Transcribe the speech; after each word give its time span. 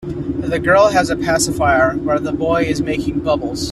The 0.39 0.57
girl 0.57 0.87
has 0.89 1.11
a 1.11 1.15
passifier 1.15 1.95
while 1.97 2.19
the 2.19 2.31
boy 2.31 2.63
is 2.63 2.81
making 2.81 3.19
bubbles 3.19 3.59